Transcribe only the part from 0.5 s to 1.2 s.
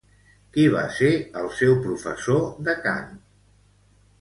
Qui va ser